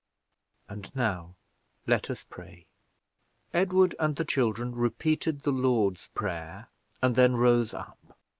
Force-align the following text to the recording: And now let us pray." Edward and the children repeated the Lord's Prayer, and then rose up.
And 0.67 0.89
now 0.95 1.35
let 1.85 2.09
us 2.09 2.25
pray." 2.27 2.65
Edward 3.53 3.93
and 3.99 4.15
the 4.15 4.25
children 4.25 4.73
repeated 4.73 5.41
the 5.41 5.51
Lord's 5.51 6.07
Prayer, 6.15 6.69
and 7.03 7.13
then 7.15 7.35
rose 7.35 7.71
up. 7.71 8.17